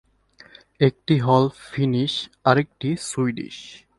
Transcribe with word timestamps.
একটি 0.81 1.15
হল 1.19 1.43
ফিনিশ, 1.71 2.13
আরেকটি 2.43 2.89
সুইডিশ। 2.99 3.57